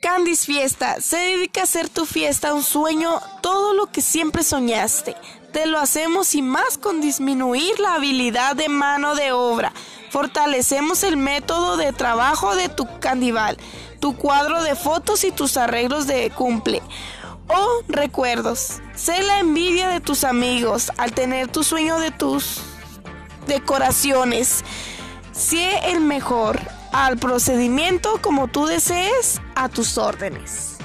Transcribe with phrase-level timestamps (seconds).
[0.00, 5.16] Candy's Fiesta se dedica a hacer tu fiesta un sueño, todo lo que siempre soñaste.
[5.52, 9.72] Te lo hacemos y más con disminuir la habilidad de mano de obra.
[10.10, 13.56] Fortalecemos el método de trabajo de tu candival,
[14.00, 16.82] tu cuadro de fotos y tus arreglos de cumple.
[17.48, 18.82] O recuerdos.
[18.94, 22.60] Sé la envidia de tus amigos al tener tu sueño de tus
[23.46, 24.62] decoraciones.
[25.32, 30.75] Sé el mejor al procedimiento como tú desees a tus órdenes.